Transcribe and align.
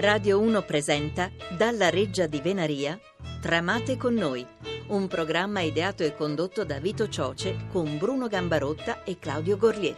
Radio 0.00 0.40
1 0.40 0.62
presenta 0.62 1.30
Dalla 1.58 1.90
Reggia 1.90 2.26
di 2.26 2.40
Venaria 2.40 2.98
Tramate 3.38 3.98
con 3.98 4.14
noi, 4.14 4.46
un 4.86 5.06
programma 5.08 5.60
ideato 5.60 6.02
e 6.02 6.14
condotto 6.14 6.64
da 6.64 6.78
Vito 6.78 7.06
Cioce 7.06 7.66
con 7.70 7.98
Bruno 7.98 8.26
Gambarotta 8.26 9.02
e 9.04 9.18
Claudio 9.18 9.58
Gorlier. 9.58 9.96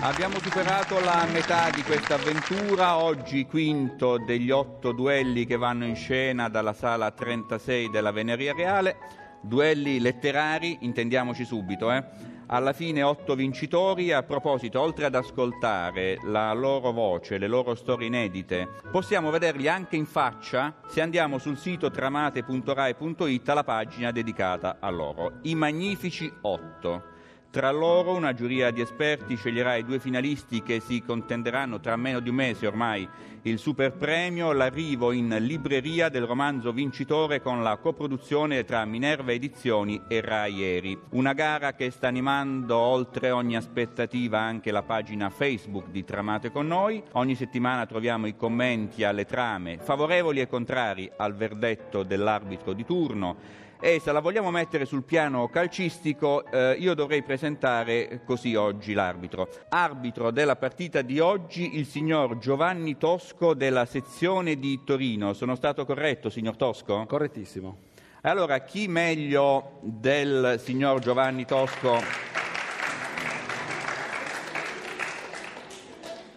Abbiamo 0.00 0.40
superato 0.40 0.98
la 0.98 1.28
metà 1.30 1.70
di 1.70 1.84
questa 1.84 2.14
avventura, 2.14 2.96
oggi 2.96 3.44
quinto 3.44 4.18
degli 4.18 4.50
otto 4.50 4.90
duelli 4.90 5.46
che 5.46 5.56
vanno 5.56 5.84
in 5.84 5.94
scena 5.94 6.48
dalla 6.48 6.72
sala 6.72 7.12
36 7.12 7.88
della 7.88 8.10
Veneria 8.10 8.52
Reale, 8.52 8.96
duelli 9.42 10.00
letterari, 10.00 10.78
intendiamoci 10.80 11.44
subito, 11.44 11.92
eh? 11.92 12.37
Alla 12.48 12.72
fine 12.72 13.02
otto 13.02 13.34
vincitori. 13.34 14.12
A 14.12 14.22
proposito, 14.22 14.80
oltre 14.80 15.06
ad 15.06 15.14
ascoltare 15.14 16.18
la 16.24 16.52
loro 16.52 16.92
voce, 16.92 17.38
le 17.38 17.48
loro 17.48 17.74
storie 17.74 18.08
inedite, 18.08 18.68
possiamo 18.90 19.30
vederli 19.30 19.68
anche 19.68 19.96
in 19.96 20.06
faccia 20.06 20.74
se 20.86 21.00
andiamo 21.00 21.38
sul 21.38 21.56
sito 21.56 21.90
tramate.rai.it 21.90 23.48
alla 23.48 23.64
pagina 23.64 24.10
dedicata 24.10 24.76
a 24.80 24.90
loro. 24.90 25.38
I 25.42 25.54
magnifici 25.54 26.30
otto. 26.42 27.16
Tra 27.50 27.70
loro 27.70 28.14
una 28.14 28.34
giuria 28.34 28.70
di 28.70 28.82
esperti 28.82 29.36
sceglierà 29.36 29.76
i 29.76 29.84
due 29.84 29.98
finalisti 29.98 30.62
che 30.62 30.80
si 30.80 31.02
contenderanno 31.02 31.80
tra 31.80 31.96
meno 31.96 32.20
di 32.20 32.28
un 32.28 32.34
mese 32.34 32.66
ormai 32.66 33.08
il 33.42 33.58
super 33.58 33.92
premio, 33.92 34.52
l'arrivo 34.52 35.12
in 35.12 35.34
libreria 35.40 36.10
del 36.10 36.26
romanzo 36.26 36.72
vincitore 36.72 37.40
con 37.40 37.62
la 37.62 37.78
coproduzione 37.78 38.64
tra 38.64 38.84
Minerva 38.84 39.32
Edizioni 39.32 40.02
e 40.08 40.20
Raieri. 40.20 40.98
Una 41.10 41.32
gara 41.32 41.72
che 41.72 41.90
sta 41.90 42.08
animando 42.08 42.76
oltre 42.76 43.30
ogni 43.30 43.56
aspettativa 43.56 44.38
anche 44.38 44.70
la 44.70 44.82
pagina 44.82 45.30
Facebook 45.30 45.88
di 45.88 46.04
Tramate 46.04 46.50
con 46.50 46.66
noi. 46.66 47.02
Ogni 47.12 47.36
settimana 47.36 47.86
troviamo 47.86 48.26
i 48.26 48.36
commenti 48.36 49.04
alle 49.04 49.24
trame 49.24 49.78
favorevoli 49.78 50.40
e 50.40 50.48
contrari 50.48 51.10
al 51.16 51.34
verdetto 51.34 52.02
dell'arbitro 52.02 52.74
di 52.74 52.84
turno 52.84 53.66
e 53.80 54.00
se 54.00 54.10
la 54.10 54.20
vogliamo 54.20 54.50
mettere 54.50 54.84
sul 54.84 55.04
piano 55.04 55.48
calcistico 55.48 56.44
eh, 56.50 56.76
io 56.78 56.94
dovrei 56.94 57.22
presentare 57.22 58.22
così 58.24 58.54
oggi 58.54 58.92
l'arbitro. 58.92 59.48
Arbitro 59.68 60.30
della 60.30 60.56
partita 60.56 61.02
di 61.02 61.20
oggi 61.20 61.76
il 61.76 61.86
signor 61.86 62.38
Giovanni 62.38 62.96
Tosco 62.96 63.54
della 63.54 63.86
sezione 63.86 64.58
di 64.58 64.80
Torino. 64.84 65.32
Sono 65.32 65.54
stato 65.54 65.84
corretto, 65.84 66.28
signor 66.28 66.56
Tosco? 66.56 67.04
Correttissimo. 67.06 67.86
Allora, 68.22 68.58
chi 68.60 68.88
meglio 68.88 69.78
del 69.80 70.58
signor 70.58 70.98
Giovanni 70.98 71.44
Tosco 71.44 72.36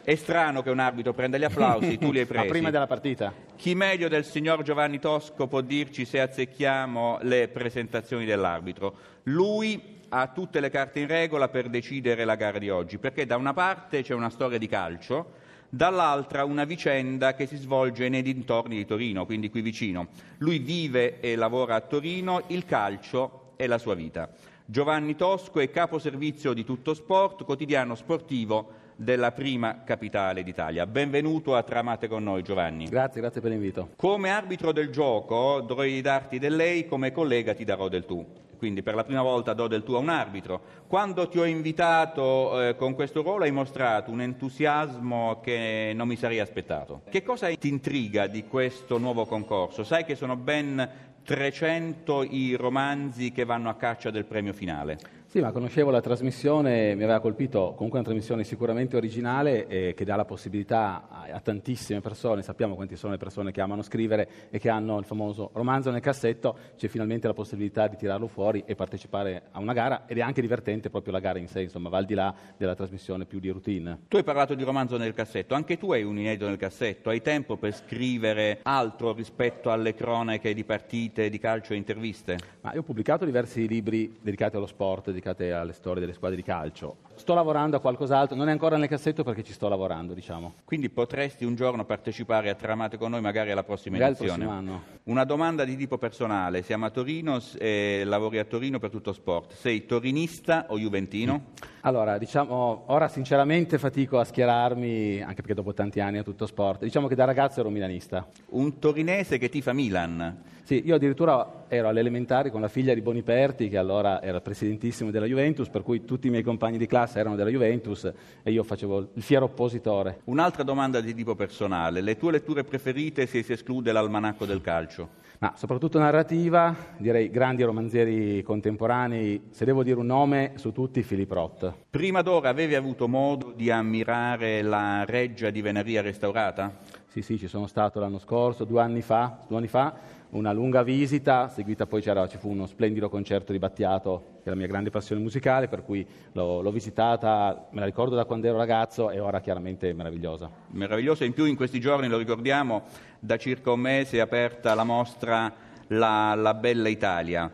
È 0.04 0.16
strano 0.16 0.64
che 0.64 0.72
un 0.72 0.80
arbitro 0.80 1.14
prenda 1.14 1.38
gli 1.38 1.44
applausi, 1.44 1.98
tu 1.98 2.12
li 2.12 2.20
hai 2.20 2.26
presi. 2.26 2.44
Ma 2.46 2.52
prima 2.52 2.70
della 2.72 2.88
partita. 2.88 3.32
Chi 3.62 3.76
meglio 3.76 4.08
del 4.08 4.26
signor 4.26 4.64
Giovanni 4.64 4.98
Tosco 4.98 5.46
può 5.46 5.62
dirci 5.62 6.04
se 6.04 6.20
azzecchiamo 6.20 7.20
le 7.22 7.48
presentazioni 7.48 8.26
dell'arbitro? 8.26 8.96
Lui 9.26 10.00
ha 10.10 10.30
tutte 10.30 10.60
le 10.60 10.72
carte 10.72 11.02
in 11.02 11.06
regola 11.06 11.48
per 11.48 11.70
decidere 11.70 12.26
la 12.26 12.34
gara 12.34 12.58
di 12.58 12.72
oggi, 12.72 12.98
perché 12.98 13.28
da 13.28 13.36
una 13.38 13.54
parte 13.54 14.02
c'è 14.02 14.16
una 14.16 14.32
storia 14.32 14.58
di 14.58 14.66
calcio, 14.66 15.34
dall'altra 15.70 16.44
una 16.44 16.64
vicenda 16.64 17.36
che 17.36 17.46
si 17.46 17.56
svolge 17.56 18.10
nei 18.10 18.24
dintorni 18.24 18.78
di 18.78 18.86
Torino, 18.88 19.28
quindi 19.28 19.52
qui 19.52 19.62
vicino. 19.62 20.08
Lui 20.40 20.58
vive 20.58 21.20
e 21.20 21.36
lavora 21.36 21.76
a 21.76 21.82
Torino, 21.82 22.42
il 22.48 22.66
calcio 22.66 23.52
è 23.58 23.68
la 23.68 23.78
sua 23.78 23.94
vita. 23.94 24.28
Giovanni 24.66 25.16
Tosco 25.16 25.60
è 25.60 25.70
caposervizio 25.70 26.54
di 26.54 26.66
Tutto 26.66 26.96
Sport, 26.96 27.44
quotidiano 27.44 27.94
sportivo 27.94 28.81
della 29.02 29.32
prima 29.32 29.82
capitale 29.84 30.44
d'Italia. 30.44 30.86
Benvenuto 30.86 31.56
a 31.56 31.64
Tramate 31.64 32.08
con 32.08 32.24
noi 32.24 32.44
Giovanni. 32.44 32.86
Grazie, 32.86 33.20
grazie 33.20 33.42
per 33.42 33.50
l'invito. 33.50 33.90
Come 33.96 34.30
arbitro 34.30 34.72
del 34.72 34.92
gioco 34.92 35.62
dovrei 35.62 36.02
darti 36.02 36.38
del 36.38 36.56
lei, 36.56 36.86
come 36.86 37.12
collega 37.12 37.56
ti 37.56 37.64
darò 37.64 37.88
del 37.88 38.06
tu. 38.06 38.24
Quindi 38.58 38.84
per 38.84 38.94
la 38.94 39.04
prima 39.04 39.24
volta 39.24 39.54
do 39.54 39.68
del 39.68 39.82
tu 39.82 39.94
a 39.94 39.98
un 39.98 40.10
arbitro. 40.10 40.62
Quando 40.86 41.28
ti 41.28 41.40
ho 41.40 41.46
invitato 41.46 42.62
eh, 42.62 42.76
con 42.76 42.94
questo 42.94 43.24
ruolo 43.24 43.44
hai 43.44 43.52
mostrato 43.52 44.12
un 44.12 44.22
entusiasmo 44.22 45.40
che 45.42 45.94
non 45.96 46.08
mi 46.08 46.16
sarei 46.16 46.40
aspettato. 46.40 47.02
Che 47.10 47.24
cosa 47.24 47.48
ti 47.56 47.70
intriga 47.70 48.28
di 48.28 48.46
questo 48.46 49.00
nuovo 49.00 49.26
concorso? 49.26 49.84
Sai 49.84 50.06
che 50.06 50.14
sono 50.14 50.36
ben 50.36 50.90
300 51.24 52.24
i 52.24 52.56
romanzi 52.56 53.32
che 53.32 53.46
vanno 53.46 53.70
a 53.70 53.76
caccia 53.76 54.12
del 54.12 54.26
premio 54.26 54.54
finale. 54.54 55.21
Sì, 55.32 55.40
ma 55.40 55.54
conoscevo 55.54 55.92
la 55.92 56.02
trasmissione, 56.02 56.94
mi 56.94 57.04
aveva 57.04 57.22
colpito 57.22 57.72
comunque 57.78 58.00
una 58.00 58.04
trasmissione 58.04 58.44
sicuramente 58.44 58.98
originale 58.98 59.66
eh, 59.68 59.94
che 59.96 60.04
dà 60.04 60.18
la 60.18 60.26
possibilità 60.26 61.08
a, 61.10 61.28
a, 61.32 61.40
tantissime 61.40 62.02
persone, 62.02 62.42
sappiamo 62.42 62.76
quante 62.76 62.98
sono 62.98 63.14
le 63.14 63.18
persone 63.18 63.54
che 63.54 63.62
amano 63.62 63.82
scrivere 63.82 64.50
e 64.50 64.60
che 64.60 64.68
hanno 64.68 65.00
il 65.00 65.06
famoso 65.06 65.52
romanzo 65.54 65.90
nel 65.90 66.02
cassetto, 66.02 66.58
c'è 66.76 66.90
finalmente 66.90 67.28
la 67.28 67.34
possibilità 67.34 67.88
di 67.88 67.96
tirarlo 67.96 68.28
fuori 68.28 68.64
e 68.66 68.76
partecipare 68.76 69.44
a 69.52 69.62
una 69.62 69.72
gara 69.72 70.04
ed 70.06 70.18
è 70.18 70.22
anche 70.22 70.42
divertente 70.42 70.90
proprio 70.90 71.14
la 71.14 71.22
gara 71.22 71.40
in 71.40 71.48
sé, 71.48 71.62
insomma, 71.62 71.88
va 71.88 72.00
al 72.00 72.06
di 72.06 72.14
là 72.14 72.36
della 72.58 72.76
trasmissione 72.76 73.24
più 73.24 73.40
di 73.40 73.48
routine. 73.48 74.00
Tu 74.10 74.18
hai 74.18 74.26
parlato 74.26 74.54
di 74.54 74.66
romanzo 74.66 74.98
nel 74.98 75.14
cassetto, 75.14 75.56
anche 75.56 75.78
tu 75.78 75.94
hai 75.94 76.04
un 76.04 76.18
inedito 76.18 76.46
nel 76.46 76.58
cassetto, 76.58 77.10
hai 77.10 77.22
tempo 77.22 77.56
per 77.56 77.74
scrivere 77.74 78.60
altro 78.64 79.14
rispetto 79.14 79.72
alle 79.72 79.94
cronache 79.94 80.54
di 80.54 80.66
partite, 80.66 81.30
di 81.30 81.40
calcio 81.40 81.72
e 81.72 81.78
interviste? 81.78 82.36
Ma 82.60 82.74
io 82.74 82.82
ho 82.82 82.84
pubblicato 82.84 83.24
diversi 83.24 83.66
libri 83.66 84.18
dedicati 84.22 84.58
allo 84.58 84.68
sport, 84.68 85.20
dedicate 85.22 85.52
alle 85.54 85.74
storie 85.74 86.02
delle 86.02 86.14
squadre 86.14 86.36
di 86.36 86.44
calcio. 86.44 86.98
Sto 87.14 87.36
lavorando 87.36 87.78
a 87.78 87.80
qualcos'altro, 87.80 88.36
non 88.36 88.50
è 88.50 88.52
ancora 88.52 88.78
nel 88.78 88.88
cassetto 88.88 89.24
perché 89.24 89.44
ci 89.44 89.54
sto 89.54 89.70
lavorando, 89.70 90.14
diciamo. 90.16 90.56
Quindi 90.66 90.90
potresti 90.90 91.46
un 91.46 91.54
giorno 91.54 91.86
partecipare 91.86 92.50
a 92.50 92.56
Tramate 92.56 92.98
con 92.98 93.12
noi, 93.12 93.22
magari 93.22 93.52
alla 93.52 93.64
prossima 93.64 93.98
magari 93.98 94.16
edizione. 94.18 94.46
anno. 94.46 94.82
Una 95.04 95.24
domanda 95.24 95.64
di 95.64 95.78
tipo 95.78 96.00
personale, 96.00 96.64
siamo 96.64 96.88
a 96.88 96.90
Torino 96.90 97.40
e 97.60 98.02
lavori 98.04 98.40
a 98.40 98.46
Torino 98.46 98.80
per 98.80 98.90
tutto 98.90 99.14
sport. 99.14 99.54
Sei 99.54 99.86
torinista 99.86 100.66
o 100.70 100.80
juventino? 100.80 101.50
Allora, 101.82 102.18
diciamo, 102.18 102.86
ora 102.88 103.08
sinceramente 103.08 103.78
fatico 103.78 104.18
a 104.18 104.24
schierarmi, 104.24 105.22
anche 105.22 105.36
perché 105.36 105.54
dopo 105.54 105.74
tanti 105.74 106.00
anni 106.00 106.18
a 106.18 106.24
tutto 106.24 106.48
sport. 106.48 106.84
Diciamo 106.84 107.08
che 107.08 107.16
da 107.16 107.26
ragazzo 107.26 107.60
ero 107.60 107.70
milanista. 107.70 108.28
Un 108.50 108.80
torinese 108.80 109.38
che 109.38 109.50
tifa 109.50 109.74
Milan. 109.74 110.44
Sì, 110.64 110.84
io 110.86 110.96
addirittura 110.96 111.66
ero 111.68 111.90
alle 111.90 112.00
elementari 112.00 112.50
con 112.50 112.62
la 112.62 112.68
figlia 112.68 112.94
di 112.94 113.02
Boniperti, 113.02 113.68
che 113.68 113.78
allora 113.78 114.22
era 114.22 114.40
presidentissimo 114.40 115.11
della 115.12 115.26
Juventus, 115.26 115.70
per 115.70 115.84
cui 115.84 116.04
tutti 116.06 116.28
i 116.28 116.30
miei 116.30 116.44
compagni 116.44 116.78
di 116.78 116.88
classe 116.88 117.20
erano 117.20 117.36
della 117.36 117.50
Juventus 117.50 118.12
e 118.42 118.52
io 118.52 118.64
facevo 118.64 119.10
il 119.14 119.22
fiero 119.22 119.46
oppositore. 119.46 120.22
Un'altra 120.26 120.64
domanda 120.64 121.02
di 121.02 121.14
tipo 121.14 121.36
personale, 121.36 122.02
le 122.02 122.18
tue 122.18 122.32
letture 122.32 122.64
preferite 122.64 123.26
se 123.28 123.44
si 123.44 123.52
esclude 123.52 123.92
l'almanacco 123.92 124.46
del 124.46 124.62
calcio? 124.62 125.20
Ma 125.40 125.54
soprattutto 125.56 125.98
narrativa, 125.98 126.76
direi 126.98 127.32
grandi 127.32 127.64
romanzieri 127.64 128.44
contemporanei, 128.44 129.48
se 129.50 129.66
devo 129.66 129.82
dire 129.82 130.00
un 130.00 130.06
nome 130.06 130.52
su 130.56 130.72
tutti, 130.72 131.02
Philip 131.02 131.32
Roth. 131.32 131.74
Prima 131.90 132.22
d'ora 132.22 132.50
avevi 132.50 132.76
avuto 132.76 133.08
modo 133.08 133.52
di 133.56 133.72
ammirare 133.72 134.62
la 134.62 135.04
reggia 135.04 135.50
di 135.50 135.62
Venaria 135.62 136.02
restaurata? 136.02 136.78
Sì, 137.08 137.24
sì, 137.24 137.40
ci 137.40 137.48
sono 137.48 137.66
stato 137.66 138.00
l'anno 138.00 138.20
scorso, 138.20 138.66
due 138.66 138.82
anni 138.82 139.02
fa, 139.02 139.40
due 139.48 139.58
anni 139.58 139.68
fa 139.68 140.20
una 140.32 140.54
lunga 140.54 140.84
visita, 140.84 141.50
seguita 141.50 141.86
poi 141.86 142.02
ci 142.02 142.38
fu 142.38 142.50
uno 142.50 142.66
splendido 142.66 143.10
concerto 143.10 143.52
di 143.52 143.60
Battiato, 143.60 144.40
che 144.44 144.48
è 144.48 144.50
la 144.50 144.56
mia 144.56 144.68
grande 144.68 144.90
passione 144.90 145.22
musicale, 145.22 145.68
per 145.68 145.84
cui 145.84 146.06
l'ho, 146.32 146.62
l'ho, 146.62 146.72
visitata, 146.72 147.68
me 147.72 147.80
la 147.82 147.86
ricordo 147.86 148.16
da 148.16 148.26
quando 148.26 148.48
ero 148.48 148.58
ragazzo 148.58 149.10
e 149.10 149.20
ora 149.20 149.42
chiaramente 149.42 149.90
è 149.90 149.94
meravigliosa. 149.94 150.50
Meravigliosa, 150.68 151.26
in 151.26 151.34
più 151.34 151.46
in 151.46 151.56
questi 151.56 151.80
giorni, 151.80 152.08
lo 152.08 152.18
ricordiamo, 152.18 152.84
da 153.20 153.38
circa 153.38 153.72
un 153.72 153.82
mese 153.82 154.18
è 154.18 154.20
aperta 154.20 154.74
la 154.74 154.84
mostra 154.84 155.54
La, 155.88 156.34
la 156.36 156.54
Bella 156.54 156.88
Italia. 156.88 157.52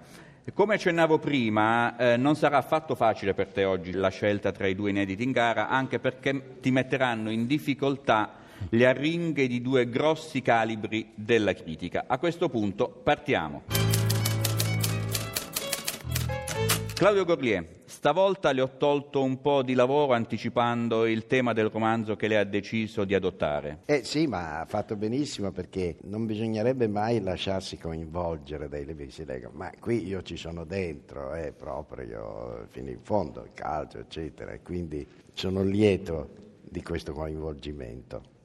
Come 0.54 0.76
accennavo 0.76 1.18
prima, 1.18 1.98
eh, 1.98 2.18
non 2.18 2.36
sarà 2.36 2.58
affatto 2.58 2.94
facile 2.94 3.34
per 3.34 3.48
te 3.48 3.66
oggi 3.66 3.92
la 3.92 4.10
scelta 4.10 4.52
tra 4.52 4.68
i 4.68 4.76
due 4.76 4.92
inediti 4.92 5.24
in 5.24 5.32
gara, 5.32 5.68
anche 5.68 6.00
perché 6.00 6.60
ti 6.62 6.72
metteranno 6.72 7.32
in 7.32 7.48
difficoltà 7.48 8.46
le 8.70 8.86
arringhe 8.86 9.48
di 9.48 9.62
due 9.62 9.90
grossi 9.90 10.42
calibri 10.42 11.12
della 11.16 11.54
critica. 11.54 12.06
A 12.08 12.18
questo 12.18 12.50
punto 12.50 12.90
partiamo. 12.90 13.64
Claudio 16.98 17.26
Gorlier, 17.26 17.82
stavolta 17.86 18.52
le 18.52 18.62
ho 18.62 18.78
tolto 18.78 19.22
un 19.22 19.40
po' 19.40 19.62
di 19.62 19.76
lavoro 19.76 20.14
anticipando 20.14 21.06
il 21.06 21.28
tema 21.28 21.54
del 21.54 21.70
romanzo 21.70 22.16
che 22.16 22.28
lei 22.28 22.38
ha 22.38 22.44
deciso 22.44 23.06
di 23.06 23.14
adottare. 23.14 23.82
Eh 23.86 24.04
sì, 24.04 24.26
ma 24.26 24.62
ha 24.62 24.66
fatto 24.66 24.96
benissimo 24.96 25.52
perché 25.52 25.98
non 26.06 26.26
bisognerebbe 26.26 26.88
mai 26.88 27.22
lasciarsi 27.22 27.78
coinvolgere 27.78 28.68
dai 28.68 28.84
libri 28.84 29.06
che 29.06 29.12
si 29.12 29.26
leggono. 29.26 29.54
Ma 29.56 29.72
qui 29.80 30.08
io 30.08 30.24
ci 30.24 30.38
sono 30.38 30.64
dentro, 30.64 31.36
eh, 31.36 31.52
proprio 31.52 32.66
fino 32.72 32.90
in 32.90 33.02
fondo, 33.04 33.44
il 33.44 33.52
calcio, 33.54 34.00
eccetera, 34.00 34.54
e 34.54 34.64
quindi 34.64 35.06
sono 35.34 35.62
lieto 35.62 36.30
di 36.64 36.82
questo 36.82 37.14
coinvolgimento. 37.14 38.37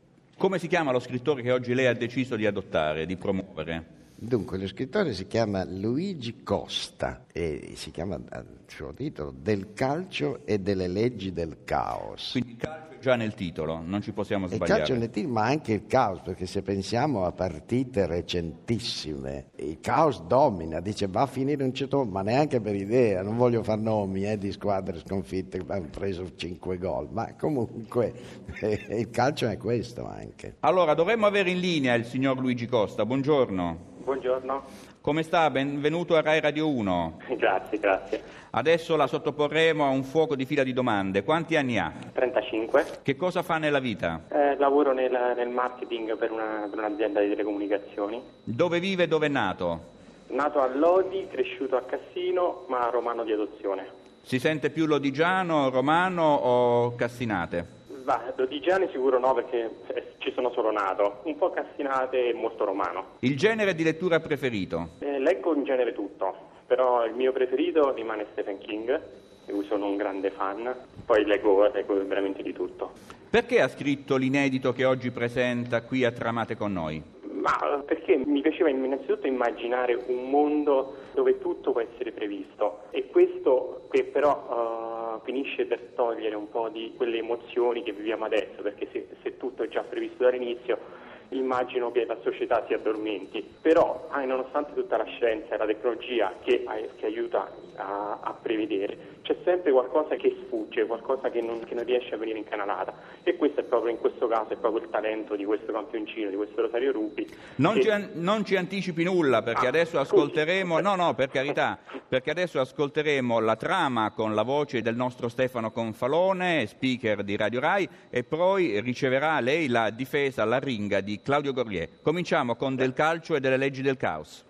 Come 0.43 0.59
si 0.59 0.67
chiama 0.67 0.91
lo 0.91 0.99
scrittore 0.99 1.41
che 1.41 1.53
oggi 1.53 1.73
lei 1.73 1.87
ha 1.87 1.95
deciso 1.95 2.35
di 2.35 2.47
adottare, 2.47 3.07
di 3.07 3.17
promuovere? 3.17 4.02
Dunque, 4.25 4.57
lo 4.57 4.69
scrittore 4.69 5.15
si 5.15 5.27
chiama 5.27 5.65
Luigi 5.65 6.45
Costa 6.45 7.25
e 7.33 7.73
si 7.75 7.91
chiama 7.91 8.21
al 8.29 8.47
suo 8.69 8.95
titolo 8.95 9.35
Del 9.37 9.73
calcio 9.75 10.47
e 10.47 10.61
delle 10.61 10.87
leggi 10.87 11.33
del 11.33 11.65
caos. 11.65 12.31
Quindi 12.31 12.57
calcio 12.57 12.99
già 13.01 13.17
nel 13.17 13.35
titolo, 13.35 13.83
non 13.85 14.01
ci 14.01 14.13
possiamo 14.13 14.47
Il 14.47 14.53
sbagliare. 14.53 14.79
calcio 14.79 14.95
nel 14.95 15.11
titolo, 15.11 15.35
ma 15.35 15.43
anche 15.47 15.73
il 15.73 15.87
caos, 15.89 16.21
perché 16.21 16.47
se 16.47 16.63
pensiamo 16.63 17.25
a 17.25 17.33
partite 17.33 18.07
recentissime, 18.07 19.47
il 19.57 19.81
caos 19.81 20.23
domina, 20.23 20.79
dice 20.79 21.09
va 21.09 21.23
a 21.23 21.27
finire 21.27 21.65
un 21.65 21.75
certo 21.75 22.05
ma 22.05 22.23
neanche 22.23 22.61
per 22.61 22.77
idea, 22.77 23.23
non 23.25 23.37
voglio 23.37 23.65
far 23.65 23.79
nomi 23.79 24.25
eh, 24.25 24.39
di 24.39 24.53
squadre 24.53 25.01
sconfitte 25.01 25.59
che 25.59 25.73
hanno 25.73 25.89
preso 25.91 26.33
5 26.37 26.79
gol, 26.79 27.09
ma 27.11 27.35
comunque 27.35 28.13
il 28.89 29.11
calcio 29.11 29.49
è 29.49 29.57
questo 29.57 30.07
anche. 30.07 30.59
Allora, 30.61 30.95
dovremmo 30.95 31.27
avere 31.27 31.51
in 31.51 31.59
linea 31.59 31.95
il 31.95 32.05
signor 32.05 32.39
Luigi 32.39 32.67
Costa. 32.67 33.05
Buongiorno. 33.05 33.91
Buongiorno, 34.03 34.63
Come 35.01 35.23
sta? 35.23 35.49
Benvenuto 35.51 36.17
a 36.17 36.21
Rai 36.23 36.41
Radio 36.41 36.69
1. 36.69 37.19
grazie, 37.39 37.79
grazie. 37.79 38.23
Adesso 38.51 38.97
la 38.97 39.07
sottoporremo 39.07 39.85
a 39.85 39.89
un 39.89 40.03
fuoco 40.03 40.35
di 40.35 40.45
fila 40.45 40.63
di 40.65 40.73
domande. 40.73 41.23
Quanti 41.23 41.57
anni 41.57 41.79
ha? 41.79 41.93
35. 42.13 42.85
Che 43.03 43.17
cosa 43.17 43.43
fa 43.43 43.59
nella 43.59 43.79
vita? 43.79 44.23
Eh, 44.29 44.57
lavoro 44.57 44.93
nel, 44.93 45.11
nel 45.37 45.49
marketing 45.49 46.17
per, 46.17 46.31
una- 46.33 46.67
per 46.69 46.79
un'azienda 46.79 47.21
di 47.21 47.29
telecomunicazioni. 47.29 48.21
Dove 48.43 48.81
vive 48.81 49.05
e 49.05 49.09
dove 49.09 49.27
è 49.27 49.31
nato? 49.31 49.91
Nato 50.29 50.61
a 50.61 50.67
Lodi, 50.67 51.29
cresciuto 51.31 51.77
a 51.77 51.83
Cassino, 51.83 52.65
ma 52.69 52.89
romano 52.91 53.23
di 53.23 53.33
adozione. 53.33 53.87
Si 54.23 54.39
sente 54.39 54.71
più 54.71 54.87
lodigiano, 54.87 55.69
romano 55.71 56.23
o 56.35 56.95
cassinate? 56.95 57.81
Va, 58.03 58.33
Dodigiani 58.35 58.89
sicuro 58.91 59.19
no 59.19 59.33
perché 59.35 59.71
eh, 59.89 60.15
ci 60.19 60.33
sono 60.33 60.51
solo 60.53 60.73
nato. 60.73 61.21
Un 61.25 61.37
po' 61.37 61.51
Cassinate 61.51 62.31
e 62.31 62.33
molto 62.35 62.65
romano. 62.65 63.17
Il 63.21 63.37
genere 63.37 63.75
di 63.75 63.85
lettura 63.85 64.19
preferito? 64.19 64.91
Eh, 64.99 65.19
leggo 65.19 65.55
in 65.55 65.65
genere 65.65 65.93
tutto, 65.93 66.35
però 66.67 67.05
il 67.05 67.15
mio 67.15 67.33
preferito 67.33 67.93
rimane 67.93 68.27
Stephen 68.33 68.59
King, 68.59 69.01
di 69.47 69.53
cui 69.53 69.65
sono 69.67 69.87
un 69.87 69.97
grande 69.97 70.31
fan. 70.31 70.75
Poi 71.07 71.25
leggo, 71.25 71.71
leggo 71.71 72.05
veramente 72.07 72.43
di 72.43 72.53
tutto. 72.53 72.93
Perché 73.31 73.61
ha 73.61 73.69
scritto 73.69 74.17
l'inedito 74.17 74.73
che 74.73 74.85
oggi 74.85 75.11
presenta 75.11 75.83
qui 75.83 76.05
a 76.05 76.11
Tramate 76.11 76.57
con 76.57 76.73
noi? 76.73 77.03
Ma 77.23 77.83
perché 77.85 78.17
mi 78.17 78.41
piaceva 78.41 78.69
innanzitutto 78.69 79.27
immaginare 79.27 79.99
un 80.07 80.29
mondo 80.29 80.97
dove 81.15 81.39
tutto 81.39 81.73
può 81.73 81.81
essere 81.81 82.13
previsto 82.13 82.83
e 82.91 83.07
questo 83.07 83.89
che 83.91 84.05
però 84.05 85.02
finisce 85.25 85.65
per 85.67 85.93
togliere 85.95 86.35
un 86.35 86.49
po' 86.49 86.69
di 86.69 86.95
quelle 86.97 87.19
emozioni 87.19 87.83
che 87.83 87.93
viviamo 87.93 88.25
adesso, 88.25 88.63
perché 88.63 88.89
se, 88.93 89.09
se 89.23 89.37
tutto 89.37 89.63
è 89.63 89.69
già 89.69 89.83
previsto 89.83 90.25
dall'inizio 90.25 91.01
immagino 91.33 91.91
che 91.91 92.05
la 92.05 92.19
società 92.23 92.65
si 92.67 92.75
addormenti. 92.75 93.43
Però 93.61 94.09
ah, 94.11 94.25
nonostante 94.25 94.75
tutta 94.75 94.97
la 94.97 95.05
scienza 95.05 95.55
e 95.55 95.59
la 95.59 95.67
tecnologia 95.67 96.35
che, 96.43 96.65
che 96.97 97.07
aiuta 97.07 97.51
a, 97.77 98.19
a 98.21 98.33
prevedere, 98.35 99.21
c'è 99.23 99.37
sempre 99.45 99.71
qualcosa 99.73 100.17
che 100.17 100.37
sfugge, 100.45 100.85
qualcosa 100.87 101.31
che 101.31 101.41
non, 101.41 101.61
che 101.65 101.75
non 101.75 101.85
riesce 101.85 102.15
a 102.15 102.17
venire 102.19 102.39
incanalata 102.39 102.93
e 103.23 103.37
questo 103.37 103.61
è 103.61 103.65
proprio 103.65 103.91
in 103.93 103.99
questo 103.99 104.27
caso 104.29 104.51
è 104.53 104.57
proprio 104.57 104.83
il 104.83 104.91
talento 104.91 105.37
di 105.37 105.45
questo 105.45 105.73
campioncino, 105.73 106.29
di 106.29 106.37
questo 106.37 106.61
Rosario 106.63 106.93
Rubi. 106.93 107.27
Non 107.57 107.75
che- 107.75 107.83
ci, 107.83 108.09
non 108.15 108.45
ci 108.45 108.57
anticipi 108.57 109.05
nulla 109.05 109.43
perché 109.43 109.67
Ah, 109.67 109.69
adesso 109.71 109.99
scusi. 110.05 110.15
ascolteremo, 110.15 110.81
no 110.81 110.95
no 110.97 111.15
per 111.15 111.29
carità, 111.31 111.79
perché 112.09 112.31
adesso 112.31 112.61
ascolteremo 112.61 113.39
la 113.41 113.57
trama 113.57 114.11
con 114.11 114.35
la 114.35 114.43
voce 114.43 114.83
del 114.83 114.97
nostro 114.97 115.29
Stefano 115.29 115.71
Confalone, 115.71 116.67
speaker 116.67 117.23
di 117.23 117.37
Radio 117.37 117.61
Rai 117.61 117.89
e 118.11 118.25
poi 118.25 118.81
riceverà 118.81 119.39
lei 119.41 119.69
la 119.69 119.91
difesa 119.91 120.43
alla 120.43 120.59
ringa 120.59 121.01
di 121.01 121.21
Claudio 121.23 121.53
Gorlier. 121.53 122.01
Cominciamo 122.03 122.57
con 122.57 122.75
del 122.75 122.93
calcio 122.93 123.35
e 123.37 123.41
delle 123.41 123.57
leggi 123.57 123.83
del 123.83 123.97
caos. 123.97 124.45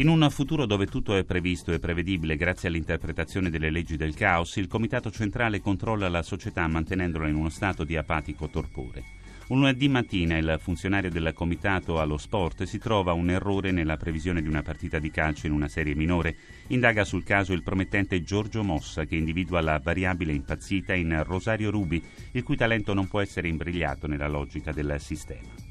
In 0.00 0.08
un 0.08 0.26
futuro 0.30 0.64
dove 0.64 0.86
tutto 0.86 1.14
è 1.14 1.24
previsto 1.24 1.72
e 1.72 1.78
prevedibile 1.78 2.36
grazie 2.36 2.68
all'interpretazione 2.68 3.50
delle 3.50 3.68
leggi 3.68 3.98
del 3.98 4.14
caos, 4.14 4.56
il 4.56 4.66
Comitato 4.66 5.10
Centrale 5.10 5.60
controlla 5.60 6.08
la 6.08 6.22
società 6.22 6.66
mantenendola 6.66 7.28
in 7.28 7.34
uno 7.34 7.50
stato 7.50 7.84
di 7.84 7.98
apatico 7.98 8.48
torpore. 8.48 9.04
Un 9.48 9.58
lunedì 9.58 9.88
mattina 9.90 10.38
il 10.38 10.56
funzionario 10.58 11.10
del 11.10 11.34
Comitato 11.34 12.00
allo 12.00 12.16
sport 12.16 12.62
si 12.62 12.78
trova 12.78 13.12
un 13.12 13.28
errore 13.28 13.72
nella 13.72 13.98
previsione 13.98 14.40
di 14.40 14.48
una 14.48 14.62
partita 14.62 14.98
di 14.98 15.10
calcio 15.10 15.46
in 15.46 15.52
una 15.52 15.68
serie 15.68 15.94
minore. 15.94 16.34
Indaga 16.68 17.04
sul 17.04 17.22
caso 17.22 17.52
il 17.52 17.62
promettente 17.62 18.22
Giorgio 18.22 18.62
Mossa 18.62 19.04
che 19.04 19.16
individua 19.16 19.60
la 19.60 19.80
variabile 19.84 20.32
impazzita 20.32 20.94
in 20.94 21.22
Rosario 21.26 21.70
Rubi, 21.70 22.02
il 22.30 22.42
cui 22.42 22.56
talento 22.56 22.94
non 22.94 23.06
può 23.06 23.20
essere 23.20 23.48
imbrigliato 23.48 24.06
nella 24.06 24.28
logica 24.28 24.72
del 24.72 24.96
sistema. 24.98 25.69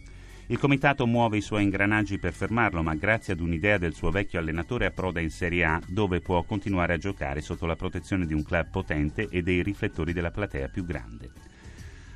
Il 0.51 0.57
comitato 0.57 1.05
muove 1.05 1.37
i 1.37 1.41
suoi 1.41 1.61
ingranaggi 1.61 2.17
per 2.17 2.33
fermarlo, 2.33 2.81
ma 2.81 2.95
grazie 2.95 3.33
ad 3.33 3.39
un'idea 3.39 3.77
del 3.77 3.93
suo 3.93 4.09
vecchio 4.09 4.39
allenatore 4.39 4.87
approda 4.87 5.19
in 5.19 5.29
Serie 5.29 5.63
A, 5.63 5.79
dove 5.85 6.21
può 6.21 6.41
continuare 6.41 6.93
a 6.93 6.97
giocare 6.97 7.39
sotto 7.41 7.67
la 7.67 7.75
protezione 7.75 8.25
di 8.25 8.33
un 8.33 8.41
club 8.41 8.67
potente 8.71 9.27
e 9.29 9.43
dei 9.43 9.61
riflettori 9.61 10.11
della 10.11 10.31
platea 10.31 10.67
più 10.69 10.83
grande. 10.83 11.29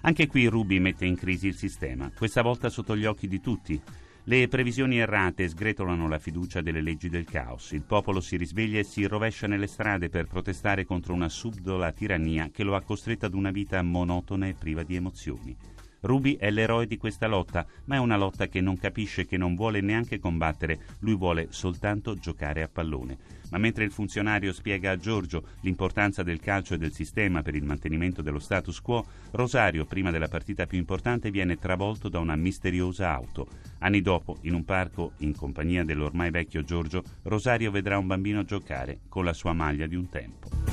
Anche 0.01 0.25
qui 0.25 0.47
Rubi 0.47 0.79
mette 0.79 1.05
in 1.05 1.15
crisi 1.15 1.45
il 1.45 1.55
sistema, 1.55 2.09
questa 2.09 2.41
volta 2.41 2.69
sotto 2.69 2.97
gli 2.97 3.05
occhi 3.05 3.27
di 3.27 3.39
tutti. 3.39 3.79
Le 4.23 4.47
previsioni 4.47 4.97
errate 4.97 5.47
sgretolano 5.47 6.07
la 6.07 6.17
fiducia 6.17 6.61
delle 6.61 6.81
leggi 6.81 7.09
del 7.09 7.25
caos. 7.25 7.73
Il 7.73 7.83
popolo 7.83 8.19
si 8.19 8.35
risveglia 8.35 8.79
e 8.79 8.83
si 8.83 9.05
rovescia 9.05 9.45
nelle 9.45 9.67
strade 9.67 10.09
per 10.09 10.25
protestare 10.25 10.85
contro 10.85 11.13
una 11.13 11.29
subdola 11.29 11.91
tirannia 11.91 12.49
che 12.51 12.63
lo 12.63 12.75
ha 12.75 12.81
costretto 12.81 13.27
ad 13.27 13.35
una 13.35 13.51
vita 13.51 13.79
monotona 13.83 14.47
e 14.47 14.55
priva 14.55 14.81
di 14.81 14.95
emozioni. 14.95 15.55
Ruby 16.03 16.35
è 16.35 16.51
l'eroe 16.51 16.85
di 16.85 16.97
questa 16.97 17.27
lotta, 17.27 17.65
ma 17.85 17.95
è 17.95 17.99
una 17.99 18.17
lotta 18.17 18.47
che 18.47 18.59
non 18.59 18.77
capisce, 18.77 19.25
che 19.25 19.37
non 19.37 19.55
vuole 19.55 19.79
neanche 19.79 20.19
combattere, 20.19 20.79
lui 20.99 21.15
vuole 21.15 21.47
soltanto 21.49 22.15
giocare 22.15 22.61
a 22.61 22.67
pallone. 22.67 23.17
Ma 23.51 23.57
mentre 23.57 23.85
il 23.85 23.91
funzionario 23.91 24.51
spiega 24.51 24.91
a 24.91 24.97
Giorgio 24.97 25.43
l'importanza 25.61 26.21
del 26.21 26.41
calcio 26.41 26.73
e 26.73 26.77
del 26.77 26.91
sistema 26.91 27.41
per 27.41 27.55
il 27.55 27.63
mantenimento 27.63 28.21
dello 28.21 28.39
status 28.39 28.81
quo, 28.81 29.05
Rosario, 29.31 29.85
prima 29.85 30.11
della 30.11 30.27
partita 30.27 30.65
più 30.65 30.77
importante, 30.77 31.31
viene 31.31 31.57
travolto 31.57 32.09
da 32.09 32.19
una 32.19 32.35
misteriosa 32.35 33.13
auto. 33.13 33.47
Anni 33.79 34.01
dopo, 34.01 34.39
in 34.41 34.55
un 34.55 34.65
parco, 34.65 35.13
in 35.19 35.33
compagnia 35.33 35.85
dell'ormai 35.85 36.31
vecchio 36.31 36.63
Giorgio, 36.63 37.03
Rosario 37.23 37.71
vedrà 37.71 37.97
un 37.97 38.07
bambino 38.07 38.43
giocare 38.43 38.99
con 39.07 39.23
la 39.23 39.33
sua 39.33 39.53
maglia 39.53 39.87
di 39.87 39.95
un 39.95 40.09
tempo. 40.09 40.72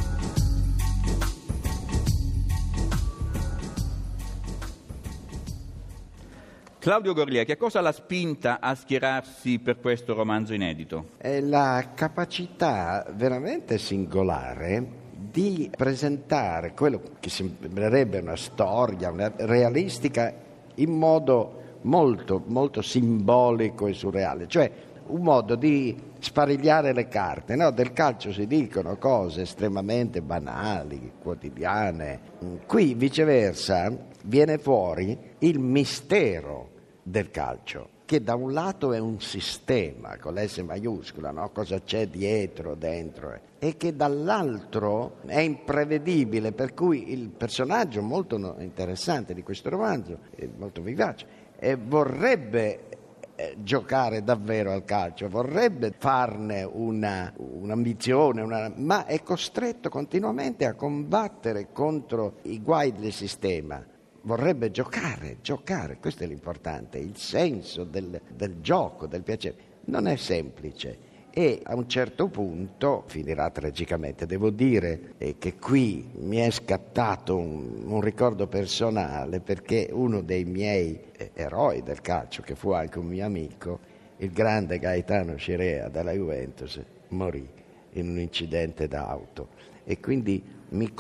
Claudio 6.81 7.13
Gorlier, 7.13 7.45
che 7.45 7.59
cosa 7.59 7.83
l'ha 7.83 7.93
spinta 7.93 8.59
a 8.59 8.75
schierarsi 8.75 9.59
per 9.59 9.81
questo 9.81 10.15
romanzo 10.15 10.55
inedito? 10.55 11.11
È 11.19 11.39
la 11.41 11.91
capacità 11.95 13.05
veramente 13.15 13.77
singolare 13.77 14.87
di 15.13 15.71
presentare 15.77 16.73
quello 16.73 17.03
che 17.21 17.29
sembrerebbe 17.29 18.21
una 18.21 18.37
storia 18.37 19.11
una 19.11 19.31
realistica 19.37 20.33
in 20.77 20.97
modo 20.97 21.77
molto, 21.83 22.43
molto 22.47 22.81
simbolico 22.81 23.87
e 23.87 23.93
surreale, 23.93 24.49
cioè 24.49 24.73
un 25.09 25.21
modo 25.21 25.57
di 25.57 25.95
sparigliare 26.19 26.95
le 26.95 27.09
carte. 27.09 27.57
no? 27.57 27.73
Del 27.73 27.93
calcio 27.93 28.33
si 28.33 28.47
dicono 28.47 28.97
cose 28.97 29.43
estremamente 29.43 30.23
banali, 30.23 31.13
quotidiane. 31.21 32.21
Qui 32.67 32.95
viceversa 32.95 33.95
viene 34.23 34.57
fuori 34.57 35.17
il 35.41 35.59
mistero 35.59 36.70
del 37.11 37.31
calcio, 37.31 37.88
che 38.05 38.23
da 38.23 38.35
un 38.35 38.52
lato 38.52 38.93
è 38.93 38.99
un 38.99 39.21
sistema 39.21 40.17
con 40.19 40.35
l'S 40.35 40.59
maiuscola, 40.59 41.31
no? 41.31 41.50
cosa 41.50 41.81
c'è 41.83 42.07
dietro, 42.07 42.75
dentro, 42.75 43.38
e 43.59 43.76
che 43.76 43.95
dall'altro 43.95 45.17
è 45.26 45.40
imprevedibile, 45.40 46.52
per 46.52 46.75
cui 46.75 47.12
il 47.12 47.29
personaggio 47.29 48.02
molto 48.02 48.57
interessante 48.59 49.35
di 49.35 49.43
questo 49.43 49.69
romanzo, 49.69 50.19
molto 50.57 50.81
vivace, 50.81 51.38
e 51.59 51.76
vorrebbe 51.76 52.88
eh, 53.37 53.57
giocare 53.62 54.23
davvero 54.23 54.73
al 54.73 54.85
calcio, 54.85 55.29
vorrebbe 55.29 55.95
farne 55.97 56.62
una, 56.62 57.33
un'ambizione, 57.37 58.43
una- 58.43 58.73
ma 58.76 59.07
è 59.07 59.23
costretto 59.23 59.88
continuamente 59.88 60.64
a 60.64 60.75
combattere 60.75 61.69
contro 61.73 62.37
i 62.43 62.61
guai 62.61 62.93
del 62.93 63.12
sistema. 63.12 63.83
Vorrebbe 64.23 64.71
giocare, 64.71 65.39
giocare, 65.41 65.97
questo 65.99 66.25
è 66.25 66.27
l'importante, 66.27 66.99
il 66.99 67.17
senso 67.17 67.85
del, 67.85 68.21
del 68.35 68.61
gioco, 68.61 69.07
del 69.07 69.23
piacere. 69.23 69.69
Non 69.87 70.07
è 70.07 70.17
semplice 70.17 71.09
e 71.31 71.61
a 71.62 71.75
un 71.75 71.89
certo 71.89 72.29
punto 72.29 73.05
finirà 73.07 73.50
tragicamente. 73.50 74.27
Devo 74.27 74.50
dire 74.50 75.15
eh, 75.17 75.37
che 75.39 75.55
qui 75.57 76.11
mi 76.19 76.37
è 76.37 76.50
scattato 76.50 77.37
un, 77.37 77.85
un 77.87 78.00
ricordo 78.00 78.47
personale 78.47 79.41
perché 79.41 79.89
uno 79.91 80.21
dei 80.21 80.45
miei 80.45 81.00
eh, 81.17 81.31
eroi 81.33 81.83
del 81.83 82.00
calcio, 82.00 82.43
che 82.43 82.55
fu 82.55 82.73
anche 82.73 82.99
un 82.99 83.07
mio 83.07 83.25
amico, 83.25 83.79
il 84.19 84.33
grande 84.33 84.79
Gaetano 84.79 85.37
Scirea 85.37 85.89
della 85.89 86.12
Juventus, 86.12 86.79
morì 87.09 87.49
in 87.93 88.09
un 88.09 88.19
incidente 88.19 88.87
d'auto 88.87 89.49
e 89.85 89.99
quindi 89.99 90.43
mi 90.71 90.87